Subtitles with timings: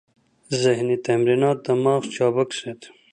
[0.61, 2.89] ذهني تمرینات دماغ چابک ساتي.